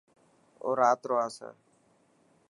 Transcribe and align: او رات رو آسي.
او 0.63 0.69
رات 0.81 0.99
رو 1.09 1.15
آسي. 1.25 1.49